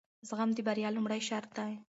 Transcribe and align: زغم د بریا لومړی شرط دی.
زغم 0.27 0.49
د 0.55 0.59
بریا 0.67 0.89
لومړی 0.93 1.21
شرط 1.27 1.49
دی. 1.57 1.73